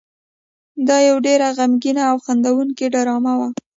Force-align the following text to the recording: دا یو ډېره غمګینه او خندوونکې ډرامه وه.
دا 0.87 0.97
یو 1.09 1.17
ډېره 1.25 1.47
غمګینه 1.57 2.03
او 2.11 2.17
خندوونکې 2.25 2.85
ډرامه 2.93 3.33
وه. 3.39 3.49